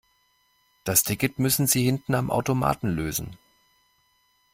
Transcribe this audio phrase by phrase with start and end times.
[0.83, 3.37] Das Ticket müssen Sie hinten am Automaten lösen.